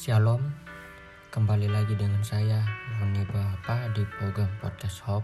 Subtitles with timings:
[0.00, 0.40] Shalom,
[1.28, 2.64] kembali lagi dengan saya
[2.96, 5.20] Roni Bapa di program Podcast Hop.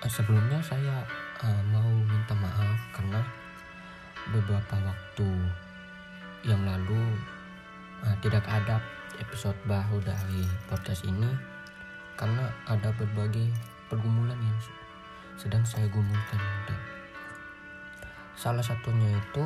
[0.00, 1.04] Eh, Sebelumnya saya
[1.44, 3.20] eh, mau minta maaf karena
[4.32, 5.28] beberapa waktu
[6.48, 7.20] yang lalu
[8.08, 8.80] eh, tidak ada
[9.20, 11.28] episode baru dari podcast ini
[12.16, 13.52] karena ada berbagai
[13.92, 14.58] pergumulan yang
[15.36, 16.40] sedang saya gumulkan.
[18.32, 19.44] Salah satunya itu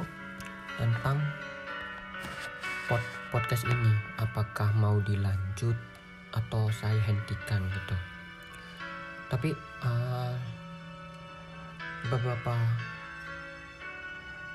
[0.79, 1.19] tentang
[2.91, 2.99] pod
[3.31, 3.95] podcast ini?
[4.19, 5.79] Apakah mau dilanjut
[6.35, 7.95] atau saya hentikan gitu?
[9.31, 9.55] Tapi
[9.87, 10.35] uh,
[12.11, 12.51] beberapa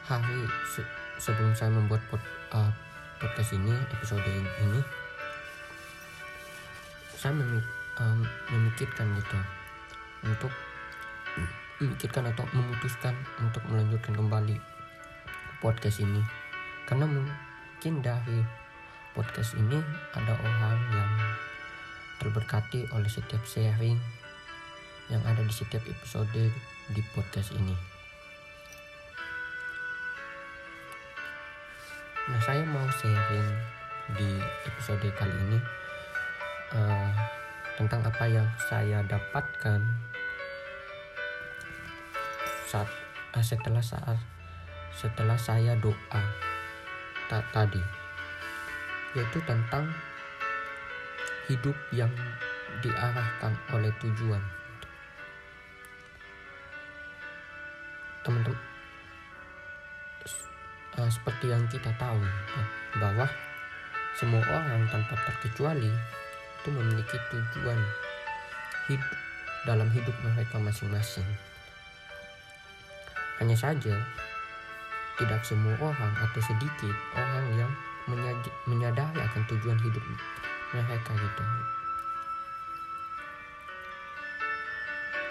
[0.03, 2.19] hari se- sebelum saya membuat pod,
[2.51, 2.67] uh,
[3.23, 4.83] podcast ini episode ini
[7.15, 7.71] saya memi-
[8.03, 8.19] um,
[8.51, 9.39] memikirkan gitu
[10.27, 10.51] untuk
[11.79, 14.59] memikirkan atau memutuskan untuk melanjutkan kembali
[15.63, 16.19] podcast ini.
[16.83, 17.07] Karena
[17.85, 18.41] mungkin dari
[19.13, 19.77] podcast ini
[20.17, 21.11] ada orang yang
[22.17, 23.93] terberkati oleh setiap sharing
[25.13, 26.49] yang ada di setiap episode
[26.89, 27.77] di podcast ini.
[32.25, 33.53] Nah, saya mau sharing
[34.17, 34.33] di
[34.65, 35.59] episode kali ini
[36.73, 37.09] eh,
[37.77, 39.85] tentang apa yang saya dapatkan
[42.65, 42.89] saat
[43.37, 44.17] eh, setelah saat
[44.89, 46.54] setelah saya doa
[47.29, 47.81] ta- tadi
[49.15, 49.87] yaitu tentang
[51.47, 52.11] hidup yang
[52.83, 54.41] diarahkan oleh tujuan.
[58.25, 58.59] Teman-teman
[60.99, 62.67] eh, seperti yang kita tahu eh,
[62.99, 63.29] bahwa
[64.17, 65.91] semua orang tanpa terkecuali
[66.59, 67.79] itu memiliki tujuan
[68.89, 69.11] hidup
[69.69, 71.25] dalam hidup mereka masing-masing.
[73.37, 73.95] Hanya saja
[75.15, 77.71] tidak semua orang atau sedikit orang yang
[78.11, 80.03] menyad- menyadari akan tujuan hidup
[80.75, 81.43] mereka gitu.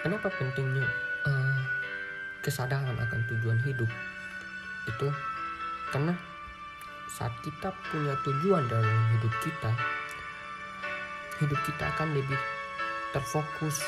[0.05, 0.85] Kenapa pentingnya
[1.25, 1.57] eh,
[2.45, 3.89] kesadaran akan tujuan hidup
[4.85, 5.07] itu?
[5.89, 6.13] Karena
[7.09, 9.71] saat kita punya tujuan dalam hidup kita,
[11.41, 12.37] hidup kita akan lebih
[13.13, 13.81] terfokus.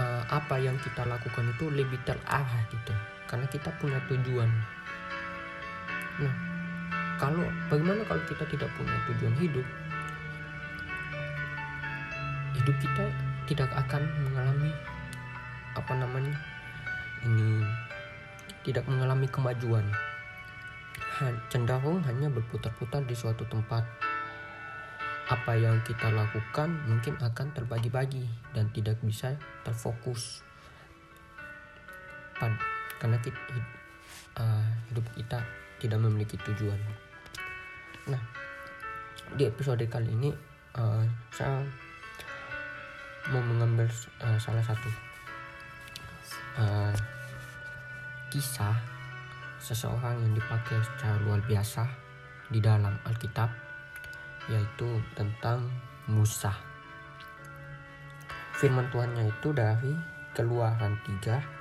[0.00, 2.94] Eh, apa yang kita lakukan itu lebih terarah gitu,
[3.30, 4.50] karena kita punya tujuan.
[6.18, 6.34] Nah,
[7.14, 9.66] kalau bagaimana kalau kita tidak punya tujuan hidup?
[12.58, 13.06] Hidup kita
[13.46, 14.74] tidak akan mengalami
[15.78, 16.34] apa namanya
[17.22, 17.62] ini
[18.66, 19.86] tidak mengalami kemajuan.
[21.52, 23.86] Cenderung hanya berputar-putar di suatu tempat.
[25.30, 30.42] Apa yang kita lakukan mungkin akan terbagi-bagi dan tidak bisa terfokus.
[32.34, 32.69] Pad-
[33.00, 33.40] karena kita,
[34.92, 35.40] hidup kita
[35.80, 36.76] tidak memiliki tujuan
[38.08, 38.22] Nah,
[39.36, 40.32] di episode kali ini
[40.74, 41.60] uh, saya
[43.28, 43.86] mau mengambil
[44.24, 44.88] uh, salah satu
[46.56, 46.94] uh,
[48.32, 48.74] kisah
[49.60, 51.84] seseorang yang dipakai secara luar biasa
[52.48, 53.52] di dalam Alkitab,
[54.48, 55.68] yaitu tentang
[56.08, 56.50] Musa.
[58.56, 59.92] Firman Tuhannya itu dari
[60.34, 61.59] Keluaran 3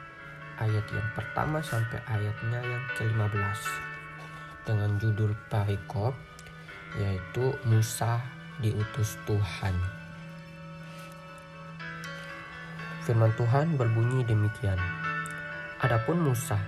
[0.59, 3.59] ayat yang pertama sampai ayatnya yang ke-15
[4.67, 6.11] dengan judul parikop
[6.99, 8.19] yaitu Musa
[8.59, 9.75] diutus Tuhan.
[13.07, 14.77] Firman Tuhan berbunyi demikian.
[15.79, 16.59] Adapun Musa,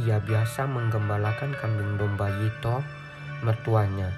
[0.00, 2.80] ia biasa menggembalakan kambing domba Yito,
[3.44, 4.08] mertuanya,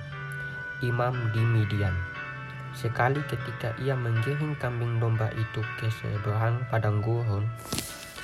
[0.81, 1.93] imam di Midian.
[2.72, 7.44] Sekali ketika ia menggiring kambing domba itu ke seberang padang gurun,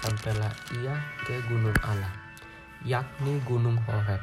[0.00, 0.96] sampailah ia
[1.28, 2.12] ke gunung Allah,
[2.84, 4.20] yakni gunung Horeb.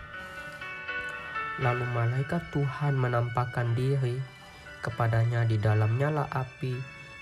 [1.61, 4.17] Lalu malaikat Tuhan menampakkan diri
[4.81, 6.73] kepadanya di dalam nyala api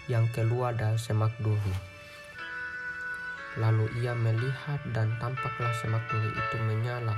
[0.07, 1.75] yang keluar dari semak duri.
[3.59, 7.15] Lalu ia melihat dan tampaklah semak duri itu menyala,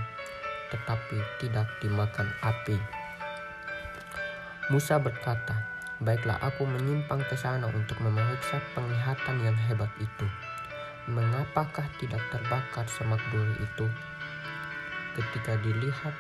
[0.70, 2.78] tetapi tidak dimakan api.
[4.70, 10.30] Musa berkata, Baiklah aku menyimpang ke sana untuk memeriksa penglihatan yang hebat itu.
[11.08, 13.88] Mengapakah tidak terbakar semak duri itu?
[15.16, 16.12] Ketika dilihat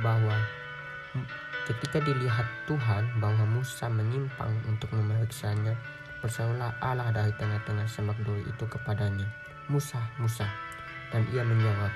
[0.00, 0.32] bahwa
[1.68, 5.76] ketika dilihat Tuhan bahwa Musa menyimpang untuk memeriksanya,
[6.24, 9.28] berserulah Allah dari tengah-tengah semak duri itu kepadanya,
[9.68, 10.48] Musa, Musa.
[11.12, 11.92] Dan ia menjawab,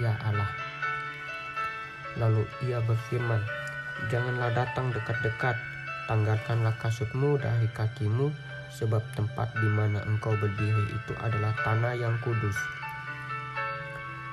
[0.00, 0.48] Ya Allah.
[2.16, 3.44] Lalu ia berfirman,
[4.08, 5.54] Janganlah datang dekat-dekat,
[6.08, 8.32] tanggalkanlah kasutmu dari kakimu,
[8.74, 12.58] sebab tempat di mana engkau berdiri itu adalah tanah yang kudus.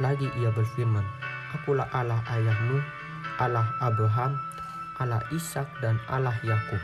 [0.01, 1.05] Lagi ia berfirman,
[1.53, 2.81] Akulah Allah ayahmu,
[3.37, 4.41] Allah Abraham,
[4.97, 6.81] Allah Ishak dan Allah Yakub.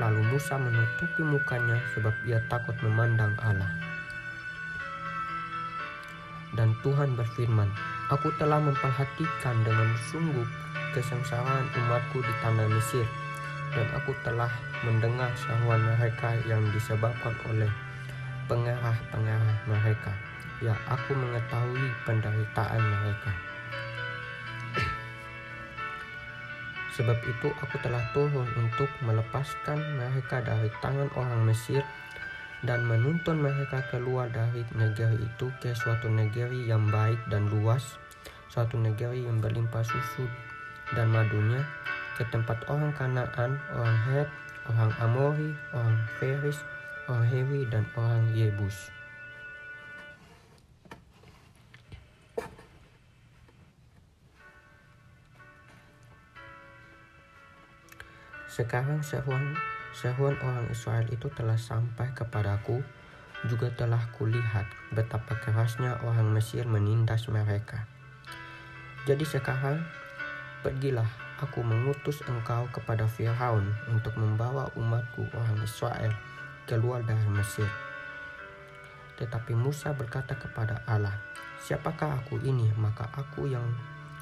[0.00, 3.68] Lalu Musa menutupi mukanya sebab ia takut memandang Allah.
[6.56, 7.68] Dan Tuhan berfirman,
[8.08, 10.46] Aku telah memperhatikan dengan sungguh
[10.96, 13.04] kesengsaraan umatku di tanah Mesir,
[13.76, 14.48] dan aku telah
[14.80, 17.68] mendengar seruan mereka yang disebabkan oleh
[18.48, 20.12] pengarah-pengarah mereka.
[20.64, 23.32] Ya, aku mengetahui penderitaan mereka.
[26.96, 31.84] Sebab itu aku telah turun untuk melepaskan mereka dari tangan orang Mesir
[32.64, 38.00] dan menuntun mereka keluar dari negeri itu ke suatu negeri yang baik dan luas,
[38.48, 40.24] suatu negeri yang berlimpah susu
[40.96, 41.60] dan madunya,
[42.16, 44.28] ke tempat orang Kanaan, orang Het,
[44.72, 46.64] orang Amori, orang Feris,
[47.12, 48.88] orang Hewi, dan orang Yebus.
[58.48, 59.52] Sekarang seruan,
[59.92, 62.80] seruan orang Israel itu telah sampai kepadaku,
[63.44, 64.64] juga telah kulihat
[64.96, 67.84] betapa kerasnya orang Mesir menindas mereka.
[69.04, 69.84] Jadi sekarang,
[70.64, 76.12] pergilah aku mengutus engkau kepada Firaun untuk membawa umatku orang Israel
[76.64, 77.68] keluar dari Mesir.
[79.16, 81.16] Tetapi Musa berkata kepada Allah,
[81.56, 82.68] Siapakah aku ini?
[82.76, 83.64] Maka aku yang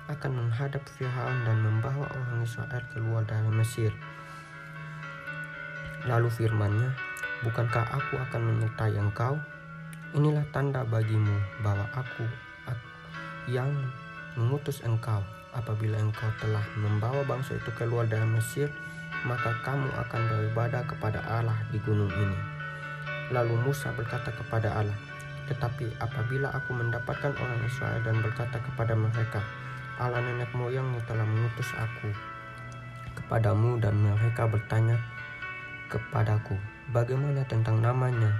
[0.07, 3.91] akan menghadap Firaun dan membawa orang Israel keluar dari Mesir.
[6.05, 6.93] Lalu firmannya,
[7.43, 9.41] bukankah aku akan menyertai engkau?
[10.15, 11.35] Inilah tanda bagimu
[11.65, 12.29] bahwa aku
[13.51, 13.73] yang
[14.37, 15.21] mengutus engkau.
[15.55, 18.67] Apabila engkau telah membawa bangsa itu keluar dari Mesir,
[19.23, 22.39] maka kamu akan beribadah kepada Allah di gunung ini.
[23.31, 24.99] Lalu Musa berkata kepada Allah,
[25.47, 29.41] tetapi apabila aku mendapatkan orang Israel dan berkata kepada mereka,
[29.97, 32.11] Allah nenek moyangmu telah mengutus aku
[33.15, 34.99] kepadamu dan mereka bertanya
[35.89, 36.59] kepadaku,
[36.91, 38.35] bagaimana tentang namanya?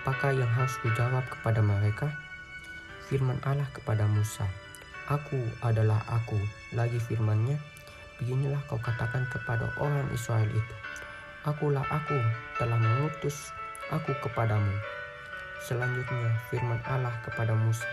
[0.00, 2.08] Apakah yang harus kujawab kepada mereka?
[3.06, 4.48] Firman Allah kepada Musa,
[5.12, 6.40] Aku adalah aku.
[6.72, 7.60] Lagi firmannya,
[8.16, 10.74] beginilah kau katakan kepada orang Israel itu.
[11.44, 12.16] Akulah aku
[12.56, 13.52] telah mengutus
[13.92, 14.72] aku kepadamu.
[15.60, 17.84] Selanjutnya firman Allah kepada Musa,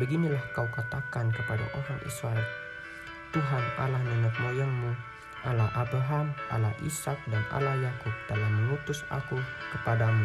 [0.00, 2.48] Beginilah kau katakan kepada orang Israel,
[3.36, 4.96] Tuhan Allah nenek moyangmu
[5.44, 9.36] Allah Abraham, Allah Ishak dan Allah Yakub telah mengutus aku
[9.76, 10.24] kepadamu.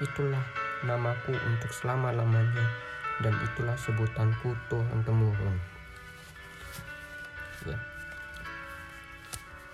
[0.00, 0.40] Itulah
[0.88, 2.89] namaku untuk selama-lamanya
[3.20, 5.56] dan itulah sebutanku Tuhan temurun.
[7.68, 7.78] Ya.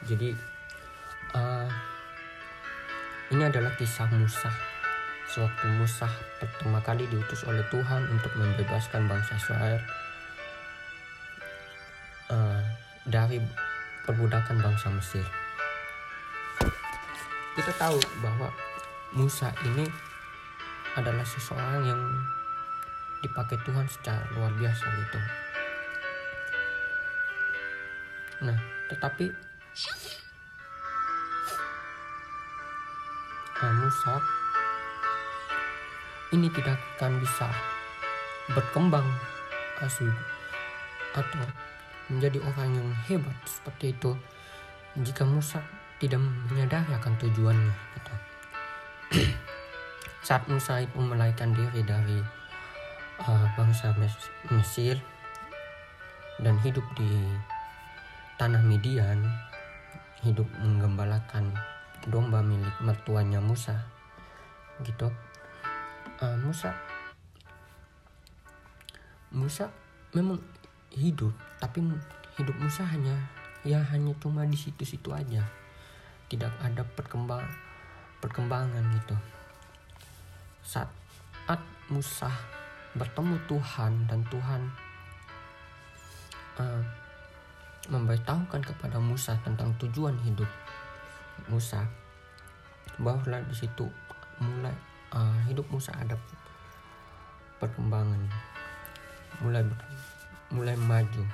[0.06, 0.34] Jadi
[1.34, 1.70] uh,
[3.30, 4.50] ini adalah kisah Musa.
[5.26, 6.06] Sewaktu Musa
[6.38, 9.82] pertama kali diutus oleh Tuhan untuk membebaskan bangsa Israel
[12.30, 12.62] uh,
[13.06, 13.42] dari
[14.06, 15.26] perbudakan bangsa Mesir.
[17.58, 18.50] Kita tahu bahwa
[19.16, 19.86] Musa ini
[20.94, 22.00] adalah seseorang yang
[23.24, 25.20] dipakai Tuhan secara luar biasa gitu.
[28.44, 28.58] Nah,
[28.92, 29.32] tetapi
[33.62, 34.14] nah, Musa
[36.36, 37.48] ini tidak akan bisa
[38.52, 39.08] berkembang
[39.80, 40.08] asu
[41.16, 41.48] atau
[42.12, 44.12] menjadi orang yang hebat seperti itu
[45.00, 45.64] jika Musa
[45.96, 46.20] tidak
[46.52, 48.14] menyadari akan tujuannya gitu.
[50.26, 52.18] saat Musa itu melarikan diri dari
[53.22, 53.94] uh, bangsa
[54.52, 55.00] Mesir
[56.40, 57.08] dan hidup di
[58.36, 59.24] tanah Midian
[60.20, 61.56] hidup menggembalakan
[62.08, 63.80] domba milik mertuanya Musa
[64.84, 65.08] gitu.
[66.20, 66.72] Uh, Musa
[69.32, 69.68] Musa
[70.16, 70.40] memang
[70.92, 71.84] hidup tapi
[72.40, 73.16] hidup Musa hanya
[73.64, 75.44] ya hanya cuma di situ-situ aja.
[76.26, 77.44] Tidak ada perkembang
[78.20, 79.16] perkembangan gitu.
[80.64, 80.88] Saat
[81.86, 82.55] Musa
[82.96, 84.62] bertemu Tuhan dan Tuhan
[86.56, 86.82] uh,
[87.92, 90.48] memberitahukan kepada Musa tentang tujuan hidup
[91.52, 91.84] Musa
[92.96, 93.86] bahwa di situ
[94.40, 94.72] mulai
[95.12, 96.16] uh, hidup Musa ada
[97.60, 98.20] perkembangan
[99.44, 99.62] mulai
[100.48, 101.24] mulai maju.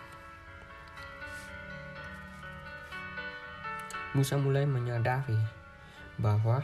[4.12, 5.38] Musa mulai menyadari
[6.21, 6.61] bahwa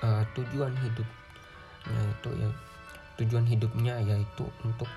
[0.00, 2.48] uh, tujuan hidupnya itu ya
[3.18, 4.88] tujuan hidupnya yaitu untuk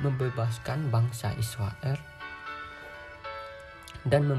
[0.00, 1.96] membebaskan bangsa Israel
[4.06, 4.30] dan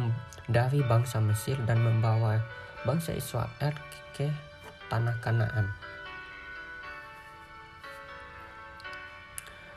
[0.48, 2.40] dari bangsa Mesir dan membawa
[2.88, 3.76] bangsa Israel
[4.16, 4.32] ke
[4.88, 5.68] tanah Kanaan.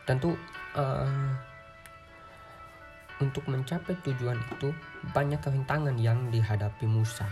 [0.06, 0.38] Tentu
[0.78, 1.10] uh,
[3.20, 4.72] untuk mencapai tujuan itu
[5.12, 7.28] banyak kehintangan yang dihadapi Musa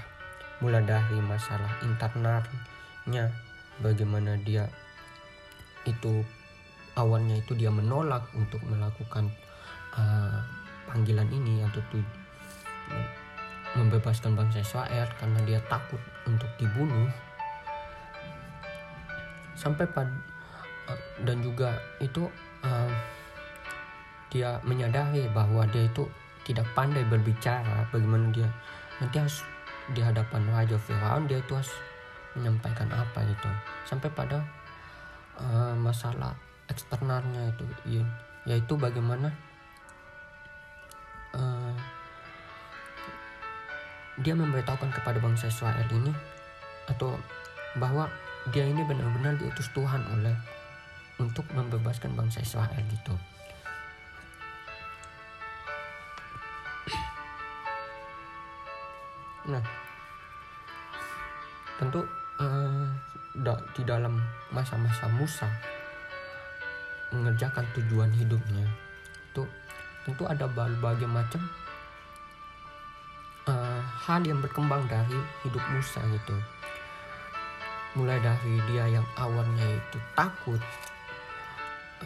[0.59, 3.31] mulai dari masalah internalnya
[3.79, 4.67] bagaimana dia
[5.88, 6.23] itu
[6.95, 9.30] awalnya itu dia menolak untuk melakukan
[9.95, 10.38] uh,
[10.90, 12.04] panggilan ini atau tuh
[13.76, 17.09] membebaskan bangsa Israel karena dia takut untuk dibunuh.
[19.59, 20.12] Sampai pada
[20.88, 22.28] uh, dan juga itu
[22.64, 22.92] uh,
[24.28, 26.04] dia menyadari bahwa dia itu
[26.45, 28.49] tidak pandai berbicara bagaimana dia
[29.00, 29.45] nanti harus
[29.92, 31.73] di hadapan Raja Firaun dia itu harus
[32.37, 33.49] menyampaikan apa gitu
[33.88, 34.45] sampai pada
[35.38, 36.35] uh, masalah
[36.68, 38.04] eksternalnya itu ya,
[38.45, 39.33] yaitu bagaimana
[41.35, 41.75] uh,
[44.18, 46.12] dia memberitahukan kepada bangsa Israel ini
[46.90, 47.14] atau
[47.78, 48.11] bahwa
[48.50, 50.35] dia ini benar-benar diutus Tuhan oleh
[51.18, 53.14] untuk membebaskan bangsa Israel gitu.
[59.49, 59.64] Nah,
[61.80, 62.04] tentu
[62.37, 62.85] uh,
[63.75, 64.18] di dalam
[64.50, 65.47] masa-masa Musa
[67.14, 68.68] mengerjakan tujuan hidupnya
[69.33, 69.45] itu
[70.04, 71.40] tentu ada berbagai macam
[73.49, 76.37] uh, hal yang berkembang dari hidup Musa gitu.
[77.97, 80.61] Mulai dari dia yang awalnya itu takut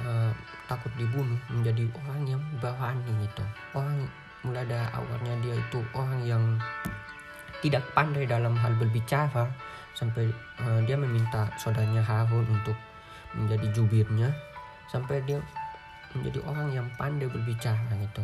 [0.03, 0.31] uh,
[0.71, 3.45] takut dibunuh menjadi orang yang berani gitu.
[3.75, 4.07] Orang
[4.47, 6.45] mulai dari awalnya dia itu orang yang
[7.63, 9.47] tidak pandai dalam hal berbicara
[9.93, 10.29] sampai
[10.63, 12.77] uh, dia meminta saudaranya Harun untuk
[13.33, 14.29] menjadi jubirnya
[14.89, 15.41] sampai dia
[16.13, 18.23] menjadi orang yang pandai berbicara gitu.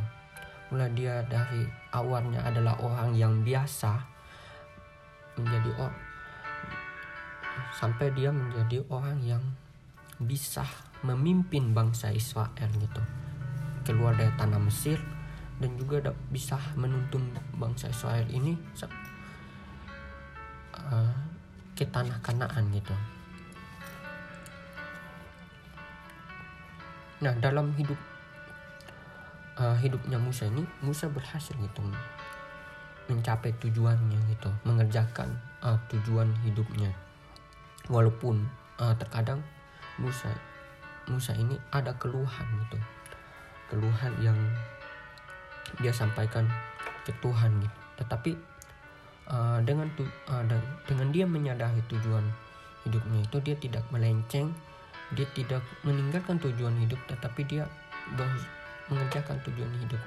[0.69, 1.65] Mulai dia dari
[1.97, 3.97] awalnya adalah orang yang biasa
[5.41, 6.09] menjadi orang
[7.79, 9.43] sampai dia menjadi orang yang
[10.19, 10.67] bisa
[11.07, 13.03] memimpin bangsa Israel gitu.
[13.87, 14.99] Keluar dari tanah Mesir
[15.59, 18.55] dan juga bisa menuntun bangsa Israel ini
[20.75, 21.13] uh,
[21.79, 22.91] ke tanah kanaan gitu.
[27.23, 27.95] Nah dalam hidup
[29.63, 31.83] uh, hidupnya Musa ini Musa berhasil gitu
[33.07, 36.91] mencapai tujuannya gitu mengerjakan uh, tujuan hidupnya.
[37.87, 38.43] Walaupun
[38.83, 39.39] uh, terkadang
[40.03, 40.35] Musa
[41.07, 42.79] Musa ini ada keluhan gitu.
[43.71, 44.37] Keluhan yang
[45.79, 46.43] dia sampaikan
[47.07, 47.79] ke Tuhan gitu.
[48.03, 48.58] Tetapi
[49.31, 50.43] uh, dengan tu, uh,
[50.89, 52.25] dengan dia menyadari tujuan
[52.89, 54.53] hidupnya itu dia tidak melenceng
[55.17, 57.65] dia tidak meninggalkan tujuan hidup tetapi dia
[58.89, 60.03] mengerjakan tujuan hidup.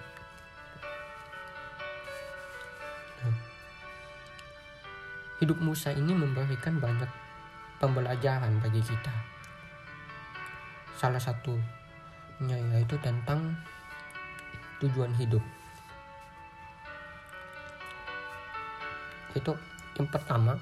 [3.22, 3.38] Nah,
[5.42, 7.10] hidup Musa ini memberikan banyak
[7.82, 9.13] pembelajaran bagi kita.
[10.98, 13.58] Salah satunya yaitu tentang
[14.82, 15.42] tujuan hidup
[19.35, 19.53] itu
[20.00, 20.57] yang pertama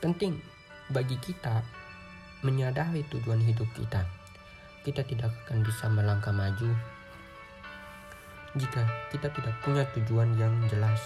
[0.00, 0.38] penting
[0.92, 1.64] bagi kita
[2.44, 4.04] menyadari tujuan hidup kita.
[4.86, 6.70] Kita tidak akan bisa melangkah maju
[8.56, 11.00] jika kita tidak punya tujuan yang jelas.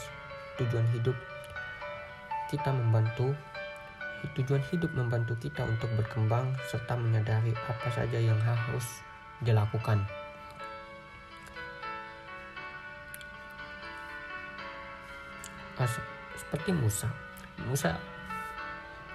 [0.60, 1.16] Tujuan hidup
[2.52, 3.32] kita membantu
[4.36, 9.00] tujuan hidup membantu kita untuk berkembang serta menyadari apa saja yang harus
[9.40, 10.04] dilakukan
[16.50, 17.07] seperti Musa.
[17.62, 17.95] Musa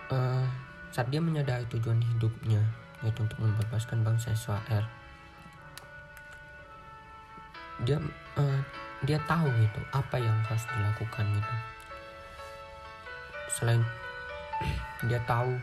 [0.08, 0.48] uh,
[0.88, 2.64] saat dia menyadari tujuan hidupnya
[3.04, 4.88] yaitu untuk membebaskan bangsa Israel,
[7.84, 8.00] dia
[8.40, 8.60] uh,
[9.04, 11.56] dia tahu gitu apa yang harus dilakukan gitu.
[13.52, 13.84] Selain
[15.12, 15.60] dia tahu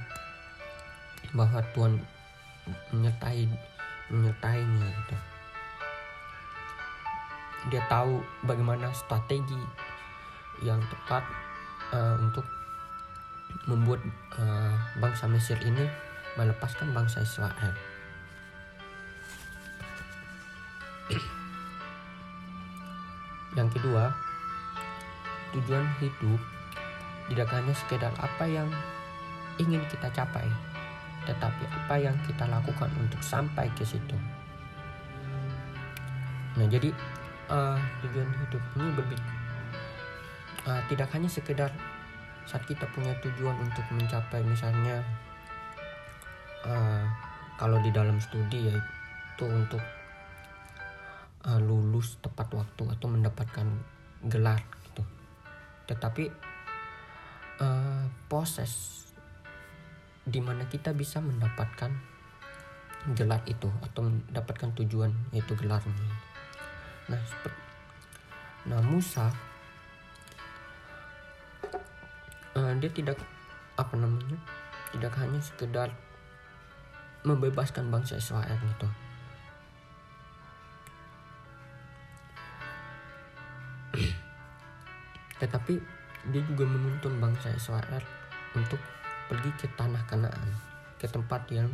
[1.32, 1.96] bahwa Tuhan
[2.92, 3.48] menyertai
[4.12, 5.16] menyertainya gitu.
[7.72, 9.56] Dia tahu bagaimana strategi
[10.60, 11.24] yang tepat
[11.92, 12.44] uh, untuk
[13.68, 14.00] membuat
[14.40, 15.86] uh, bangsa Mesir ini
[16.34, 17.72] melepaskan bangsa Israel.
[23.58, 24.08] Yang kedua,
[25.52, 26.40] tujuan hidup
[27.28, 28.72] tidak hanya sekedar apa yang
[29.60, 30.48] ingin kita capai,
[31.28, 34.16] tetapi apa yang kita lakukan untuk sampai ke situ.
[36.56, 36.92] Nah, jadi
[37.52, 39.41] uh, tujuan hidup ini berbicara
[40.66, 41.70] uh, tidak hanya sekedar
[42.46, 44.98] saat kita punya tujuan untuk mencapai misalnya
[46.66, 47.06] uh,
[47.54, 49.82] kalau di dalam studi yaitu untuk
[51.46, 53.66] uh, lulus tepat waktu atau mendapatkan
[54.26, 54.58] gelar
[54.90, 55.02] gitu.
[55.86, 56.24] Tetapi
[57.62, 59.06] uh, proses
[60.22, 61.90] di mana kita bisa mendapatkan
[63.18, 66.06] gelar itu atau mendapatkan tujuan yaitu gelarnya.
[67.10, 67.22] Nah
[68.62, 69.26] Nah Musa
[72.56, 73.18] uh, dia tidak
[73.76, 74.36] apa namanya
[74.92, 75.88] tidak hanya sekedar
[77.22, 78.88] membebaskan bangsa Israel gitu.
[85.40, 85.74] Tetapi
[86.34, 88.02] dia juga menuntun bangsa Israel
[88.52, 88.78] untuk
[89.30, 90.50] pergi ke tanah Kanaan
[91.00, 91.72] ke tempat yang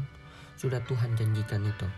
[0.55, 1.89] sudah Tuhan janjikan itu.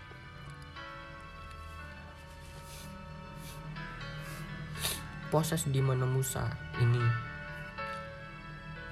[5.30, 6.42] Proses di mana Musa
[6.82, 7.29] ini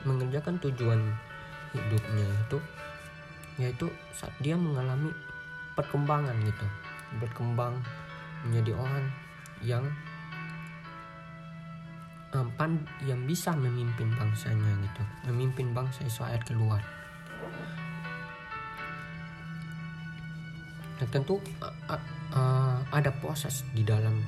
[0.09, 1.01] mengerjakan tujuan
[1.77, 2.59] hidupnya itu
[3.59, 5.13] yaitu saat dia mengalami
[5.77, 6.67] perkembangan gitu.
[7.19, 7.83] Berkembang
[8.47, 9.07] menjadi orang
[9.61, 9.85] yang
[12.33, 12.49] um,
[13.05, 15.03] yang bisa memimpin bangsanya gitu.
[15.29, 16.81] Memimpin bangsa Israel keluar.
[20.99, 22.01] Nah tentu uh,
[22.35, 24.23] uh, ada proses di dalam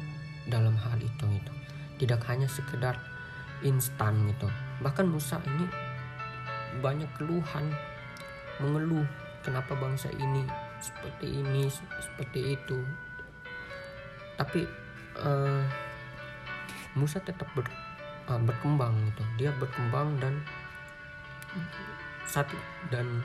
[0.51, 1.53] dalam hal itu gitu.
[2.03, 2.99] Tidak hanya sekedar
[3.63, 5.69] instan gitu bahkan Musa ini
[6.81, 7.69] banyak keluhan
[8.61, 9.05] mengeluh
[9.41, 10.45] kenapa bangsa ini
[10.81, 11.69] seperti ini
[12.01, 12.79] seperti itu.
[14.37, 14.65] Tapi
[15.21, 15.65] uh,
[16.97, 17.69] Musa tetap ber,
[18.29, 19.23] uh, berkembang gitu.
[19.37, 20.41] Dia berkembang dan
[22.25, 22.57] satu
[22.89, 23.21] dan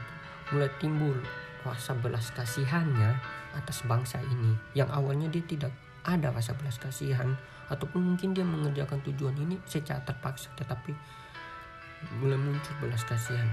[0.51, 1.15] mulai timbul
[1.63, 3.15] rasa belas kasihannya
[3.55, 4.53] atas bangsa ini.
[4.75, 5.73] Yang awalnya dia tidak
[6.05, 7.33] ada rasa belas kasihan
[7.65, 10.93] ataupun mungkin dia mengerjakan tujuan ini secara terpaksa tetapi
[12.21, 13.49] mulai muncul belas kasihan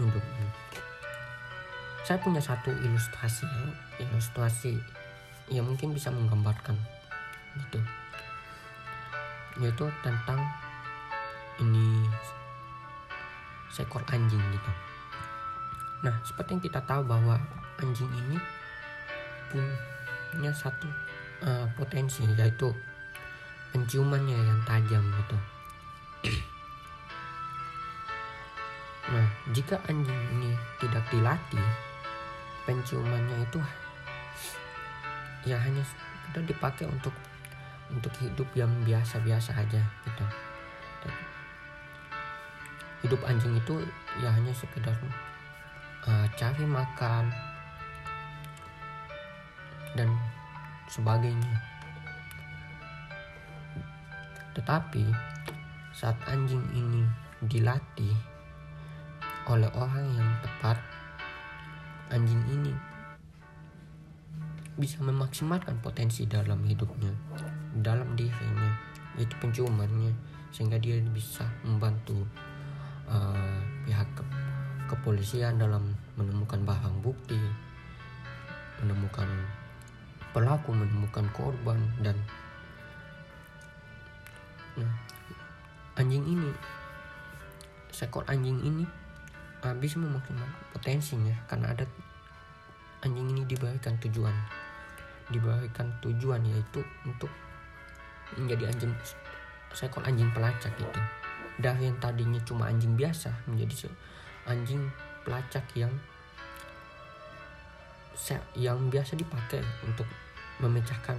[0.00, 0.20] ini.
[2.04, 3.48] Saya punya satu ilustrasi,
[3.96, 4.76] ilustrasi
[5.48, 6.76] yang mungkin bisa menggambarkan
[7.56, 7.80] gitu,
[9.62, 10.42] yaitu tentang
[11.62, 12.04] ini
[13.72, 14.72] seekor anjing gitu.
[16.04, 17.40] Nah, seperti yang kita tahu bahwa
[17.80, 18.36] anjing ini
[19.48, 20.90] punya satu
[21.46, 22.68] uh, potensi yaitu
[23.72, 25.38] penciumannya yang tajam gitu.
[29.04, 31.60] Nah, jika anjing ini tidak dilatih,
[32.64, 33.60] penciumannya itu
[35.52, 37.12] ya hanya sudah dipakai untuk
[37.92, 40.24] untuk hidup yang biasa-biasa aja gitu.
[43.04, 43.84] Hidup anjing itu
[44.24, 44.96] ya hanya sekedar
[46.08, 47.28] uh, cari makan
[49.92, 50.08] dan
[50.88, 51.54] sebagainya.
[54.56, 55.04] Tetapi
[55.94, 57.06] saat anjing ini
[57.46, 58.14] dilatih
[59.46, 60.74] oleh orang yang tepat,
[62.10, 62.74] anjing ini
[64.74, 67.14] bisa memaksimalkan potensi dalam hidupnya,
[67.78, 68.74] dalam dirinya,
[69.14, 70.10] yaitu penciumannya,
[70.50, 72.26] sehingga dia bisa membantu
[73.06, 74.24] uh, pihak ke
[74.90, 77.38] kepolisian dalam menemukan barang bukti,
[78.82, 79.30] menemukan
[80.34, 82.18] pelaku, menemukan korban dan
[84.74, 85.13] nah,
[85.94, 86.50] anjing ini,
[87.94, 88.84] seekor anjing ini
[89.80, 91.88] bisa memaksimalkan potensinya karena ada
[93.00, 94.34] anjing ini diberikan tujuan.
[95.32, 97.32] Diberikan tujuan yaitu untuk
[98.36, 98.92] menjadi anjing
[99.72, 101.00] seekor anjing pelacak itu.
[101.54, 103.88] Dari yang tadinya cuma anjing biasa menjadi
[104.50, 104.90] anjing
[105.24, 105.90] pelacak yang
[108.54, 110.06] yang biasa dipakai untuk
[110.62, 111.18] memecahkan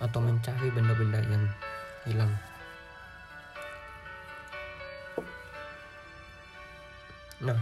[0.00, 1.44] atau mencari benda-benda yang
[2.04, 2.32] hilang
[7.44, 7.58] Nah,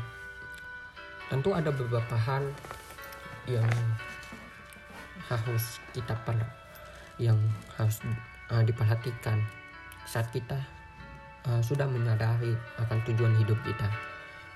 [1.27, 2.47] tentu ada beberapa hal
[3.51, 3.67] yang
[5.27, 6.37] harus kita per
[7.19, 7.39] yang
[7.75, 7.99] harus
[8.51, 9.41] uh, diperhatikan
[10.05, 10.59] saat kita
[11.49, 13.89] uh, sudah menyadari akan tujuan hidup kita.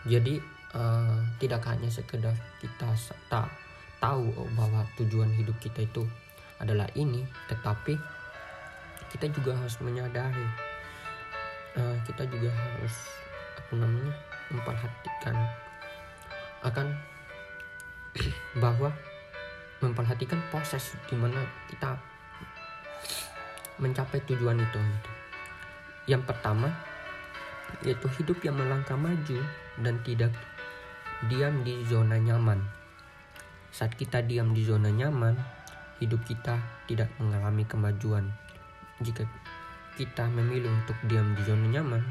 [0.06, 0.38] Jadi
[0.74, 2.94] uh, tidak hanya sekedar kita
[3.26, 3.50] tak
[3.98, 6.06] tahu bahwa tujuan hidup kita itu
[6.62, 7.94] adalah ini, tetapi
[9.14, 10.46] kita juga harus menyadari,
[11.78, 12.94] uh, kita juga harus
[13.58, 14.14] apa namanya
[14.52, 15.36] memperhatikan
[16.64, 16.86] akan
[18.62, 18.90] bahwa
[19.78, 21.38] memperhatikan proses di mana
[21.70, 21.94] kita
[23.78, 24.80] mencapai tujuan itu.
[26.10, 26.72] Yang pertama
[27.84, 29.38] yaitu hidup yang melangkah maju
[29.84, 30.32] dan tidak
[31.30, 32.58] diam di zona nyaman.
[33.68, 35.36] Saat kita diam di zona nyaman,
[36.00, 36.58] hidup kita
[36.88, 38.24] tidak mengalami kemajuan.
[38.98, 39.22] Jika
[39.94, 42.02] kita memilih untuk diam di zona nyaman,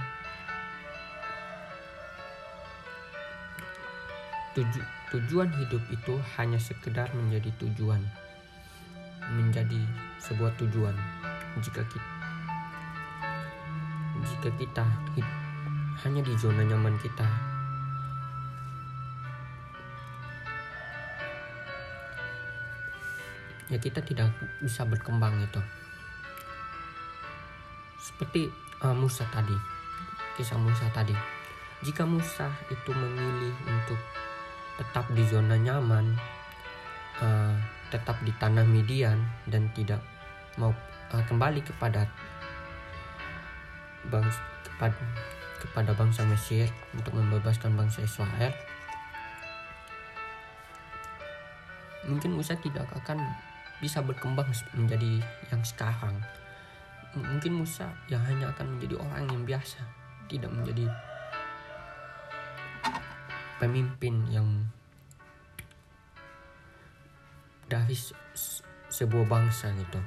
[4.58, 4.82] Tuju,
[5.14, 8.02] tujuan hidup itu hanya sekedar menjadi tujuan,
[9.38, 9.78] menjadi
[10.18, 10.98] sebuah tujuan.
[11.62, 12.10] Jika kita,
[14.26, 14.86] jika kita
[16.02, 17.30] hanya di zona nyaman kita,
[23.70, 25.62] ya kita tidak bisa berkembang itu.
[28.18, 28.50] seperti
[28.82, 29.54] uh, Musa tadi
[30.40, 31.14] kisah Musa tadi
[31.86, 34.00] jika Musa itu memilih untuk
[34.78, 36.14] tetap di zona nyaman
[37.22, 37.54] uh,
[37.90, 39.18] tetap di tanah Midian
[39.50, 40.00] dan tidak
[40.60, 40.72] mau
[41.14, 42.06] uh, kembali kepada
[44.08, 44.98] bangsa kepada
[45.58, 48.54] kepada bangsa Mesir untuk membebaskan bangsa Israel.
[52.08, 53.20] Mungkin Musa tidak akan
[53.84, 55.20] bisa berkembang menjadi
[55.52, 56.16] yang sekarang.
[57.18, 59.82] Mungkin Musa yang hanya akan menjadi orang yang biasa
[60.30, 60.86] tidak menjadi
[63.58, 64.48] pemimpin yang
[67.68, 67.98] dari
[68.88, 70.00] sebuah bangsa gitu.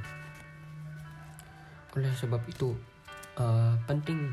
[1.98, 2.72] Oleh sebab itu
[3.36, 4.32] uh, penting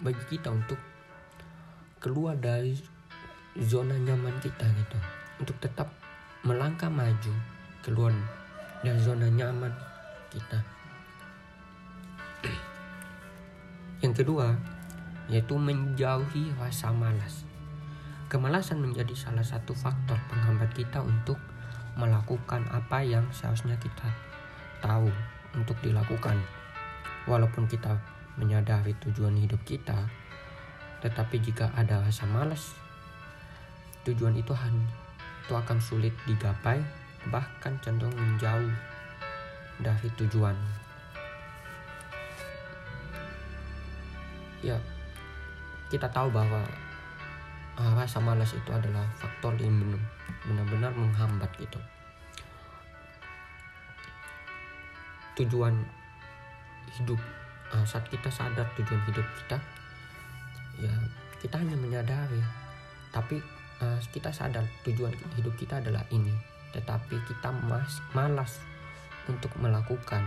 [0.00, 0.78] bagi kita untuk
[1.98, 2.76] keluar dari
[3.58, 4.98] zona nyaman kita gitu.
[5.42, 5.90] Untuk tetap
[6.46, 7.34] melangkah maju
[7.82, 8.14] keluar
[8.84, 9.72] dari zona nyaman
[10.30, 10.60] kita.
[14.04, 14.54] Yang kedua
[15.30, 17.49] yaitu menjauhi rasa malas
[18.30, 21.34] kemalasan menjadi salah satu faktor penghambat kita untuk
[21.98, 24.06] melakukan apa yang seharusnya kita
[24.78, 25.10] tahu
[25.58, 26.38] untuk dilakukan
[27.26, 27.98] walaupun kita
[28.38, 30.06] menyadari tujuan hidup kita,
[31.02, 32.78] tetapi jika ada rasa malas,
[34.06, 36.78] tujuan itu itu akan sulit digapai,
[37.34, 38.70] bahkan cenderung menjauh
[39.82, 40.54] dari tujuan.
[44.62, 44.78] Ya,
[45.90, 46.62] kita tahu bahwa
[47.96, 49.76] rasa malas itu adalah faktor yang
[50.44, 51.80] benar-benar menghambat gitu.
[55.40, 55.72] Tujuan
[57.00, 57.20] hidup
[57.72, 59.58] uh, saat kita sadar tujuan hidup kita
[60.80, 60.92] ya
[61.38, 62.42] kita hanya menyadari
[63.14, 63.38] tapi
[63.82, 66.34] uh, kita sadar tujuan hidup kita adalah ini
[66.74, 68.62] tetapi kita mas malas
[69.26, 70.22] untuk melakukan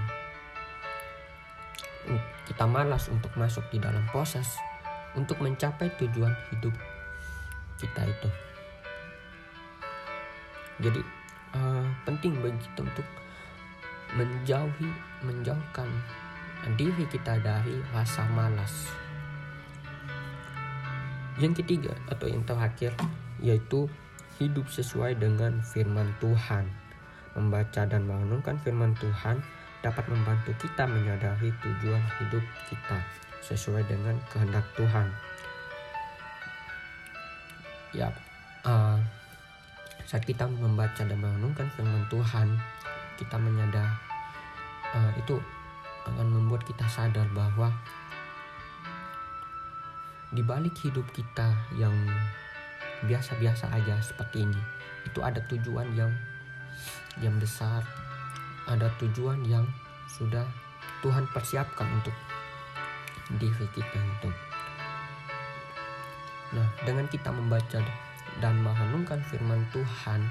[2.44, 4.60] kita malas untuk masuk di dalam proses
[5.16, 6.76] untuk mencapai tujuan hidup
[7.84, 8.30] kita itu
[10.82, 11.02] jadi
[11.54, 13.08] uh, penting bagi kita untuk
[14.14, 14.90] menjauhi
[15.26, 15.90] menjauhkan
[16.80, 18.88] diri kita dari rasa malas.
[21.38, 22.94] Yang ketiga atau yang terakhir
[23.42, 23.90] yaitu
[24.38, 26.66] hidup sesuai dengan firman Tuhan.
[27.34, 29.42] Membaca dan merenungkan firman Tuhan
[29.82, 33.00] dapat membantu kita menyadari tujuan hidup kita
[33.42, 35.10] sesuai dengan kehendak Tuhan.
[37.94, 38.10] Ya,
[38.66, 38.98] uh,
[40.10, 42.58] saat kita membaca dan merenungkan firman Tuhan,
[43.22, 43.94] kita menyadari
[44.94, 45.38] uh, itu
[46.04, 47.72] akan membuat kita sadar bahwa
[50.34, 51.94] di balik hidup kita yang
[53.06, 54.62] biasa-biasa aja seperti ini
[55.06, 56.10] itu ada tujuan yang
[57.22, 57.84] yang besar
[58.66, 59.68] ada tujuan yang
[60.08, 60.48] sudah
[61.04, 62.16] Tuhan persiapkan untuk
[63.38, 64.30] diri kita itu
[66.54, 67.82] nah dengan kita membaca
[68.42, 70.22] dan merenungkan firman Tuhan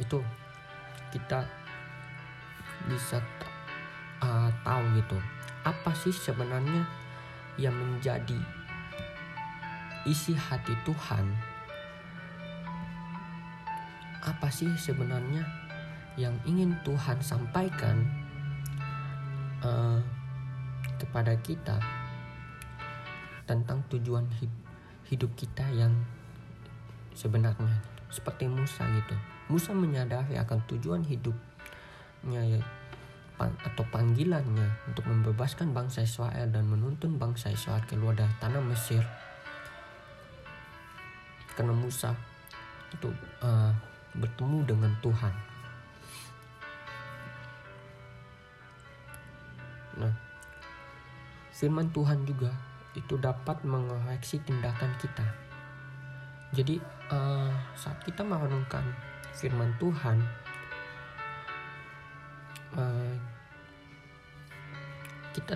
[0.00, 0.20] itu
[1.12, 1.44] kita
[2.88, 3.20] bisa
[4.24, 5.18] uh, tahu gitu
[5.64, 6.88] apa sih sebenarnya
[7.60, 8.40] yang menjadi
[10.08, 11.24] isi hati Tuhan?
[14.24, 15.44] Apa sih sebenarnya
[16.16, 18.04] yang ingin Tuhan sampaikan
[19.64, 20.00] uh,
[21.00, 21.80] kepada kita
[23.48, 24.59] tentang tujuan hidup
[25.16, 25.94] kita yang
[27.16, 27.80] sebenarnya.
[28.10, 29.14] Seperti Musa gitu.
[29.50, 32.42] Musa menyadari akan tujuan hidupnya
[33.40, 39.00] atau panggilannya untuk membebaskan bangsa Israel dan menuntun bangsa Israel keluar dari tanah Mesir.
[41.56, 42.12] Karena Musa
[42.92, 43.08] itu
[43.40, 43.72] uh,
[44.12, 45.34] bertemu dengan Tuhan.
[50.00, 50.14] Nah,
[51.54, 55.26] firman Tuhan juga itu dapat mengoreksi tindakan kita.
[56.50, 56.82] Jadi
[57.14, 58.82] uh, saat kita merenungkan
[59.30, 60.18] firman Tuhan,
[62.74, 63.14] uh,
[65.30, 65.54] kita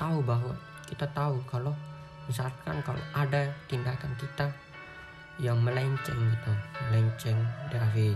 [0.00, 0.56] tahu bahwa
[0.88, 1.76] kita tahu kalau
[2.24, 4.48] misalkan kalau ada tindakan kita
[5.40, 6.52] yang melenceng gitu
[6.88, 7.38] melenceng
[7.72, 8.12] dari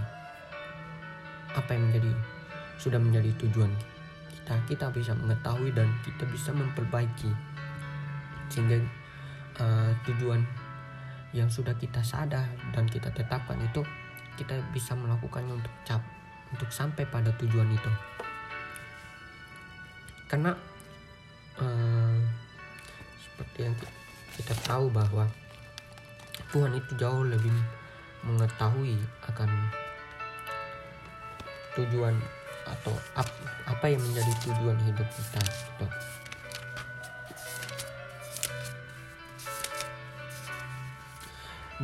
[1.56, 2.12] apa yang menjadi
[2.76, 3.72] sudah menjadi tujuan
[4.28, 7.32] kita kita bisa mengetahui dan kita bisa memperbaiki
[8.48, 8.78] sehingga
[9.60, 10.40] uh, tujuan
[11.34, 13.82] yang sudah kita sadar dan kita tetapkan itu
[14.38, 16.02] kita bisa melakukannya untuk cap
[16.54, 17.90] untuk sampai pada tujuan itu
[20.30, 20.54] karena
[21.58, 22.18] uh,
[23.18, 23.74] seperti yang
[24.34, 25.26] kita tahu bahwa
[26.50, 27.54] Tuhan itu jauh lebih
[28.22, 29.50] mengetahui akan
[31.74, 32.14] tujuan
[32.64, 33.28] atau ap,
[33.68, 35.42] apa yang menjadi tujuan hidup kita.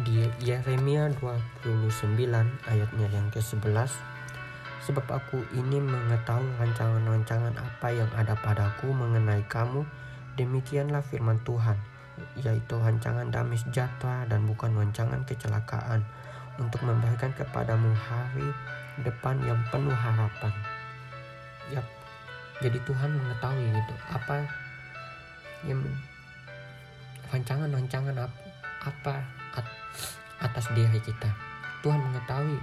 [0.00, 1.64] Di Yeremia 29
[2.68, 3.92] ayatnya yang ke-11
[4.80, 9.84] Sebab aku ini mengetahui rancangan-rancangan apa yang ada padaku mengenai kamu
[10.40, 11.76] Demikianlah firman Tuhan
[12.40, 16.00] Yaitu rancangan damai sejahtera dan bukan rancangan kecelakaan
[16.56, 18.48] Untuk memberikan kepadamu hari
[19.04, 20.52] depan yang penuh harapan.
[21.72, 21.86] Yap,
[22.60, 24.44] jadi Tuhan mengetahui gitu apa
[25.64, 25.80] yang
[27.30, 28.36] rancangan-rancangan apa,
[28.84, 29.39] apa
[30.40, 31.30] atas diri kita.
[31.80, 32.60] Tuhan mengetahui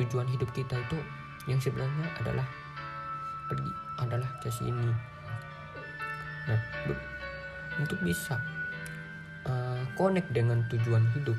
[0.00, 0.98] tujuan hidup kita itu
[1.44, 2.46] yang sebenarnya adalah
[3.50, 3.70] pergi
[4.00, 4.88] adalah ke sini.
[6.48, 6.60] Nah,
[7.78, 8.40] untuk bisa
[9.46, 11.36] uh, connect dengan tujuan hidup,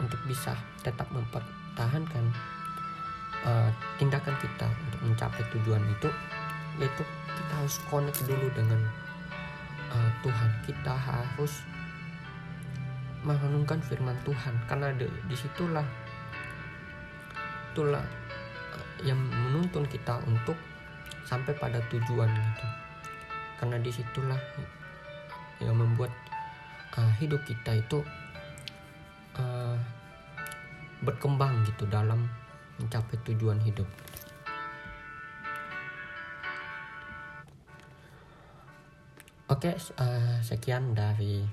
[0.00, 2.24] untuk bisa tetap mempertahankan
[3.46, 6.08] uh, tindakan kita untuk mencapai tujuan itu,
[6.80, 7.02] yaitu
[7.36, 8.80] kita harus connect dulu dengan
[9.92, 10.50] uh, Tuhan.
[10.66, 11.62] Kita harus
[13.22, 14.54] merenungkan firman Tuhan.
[14.66, 15.86] Karena di, di situlah
[17.72, 18.04] itulah
[18.76, 20.58] eh, yang menuntun kita untuk
[21.24, 22.66] sampai pada tujuan gitu.
[23.56, 24.38] Karena di situlah
[25.62, 26.10] yang membuat
[26.98, 28.02] uh, hidup kita itu
[29.38, 29.78] uh,
[31.02, 32.26] berkembang gitu dalam
[32.82, 33.86] mencapai tujuan hidup.
[39.50, 41.44] Oke uh, sekian dari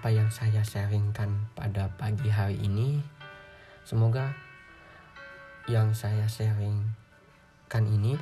[0.00, 3.04] apa yang saya sharingkan pada pagi hari ini.
[3.84, 4.32] Semoga
[5.68, 8.16] yang saya sharingkan ini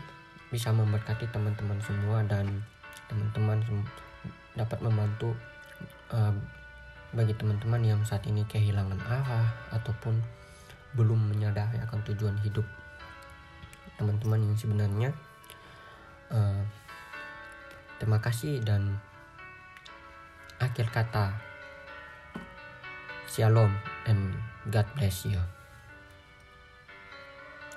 [0.50, 2.66] bisa memberkati teman-teman semua dan
[3.06, 3.62] teman-teman
[4.58, 5.30] dapat membantu
[6.10, 6.34] uh,
[7.14, 10.18] bagi teman-teman yang saat ini kehilangan arah ataupun
[10.98, 12.66] belum menyadari akan tujuan hidup
[13.94, 15.10] teman-teman yang sebenarnya
[16.34, 16.58] uh,
[18.02, 18.98] terima kasih dan
[20.58, 21.47] akhir kata
[23.28, 23.76] Shalom
[24.08, 24.32] and
[24.72, 25.36] God bless you.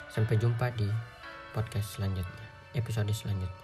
[0.08, 0.88] Sampai jumpa di
[1.52, 3.61] podcast selanjutnya, episode selanjutnya.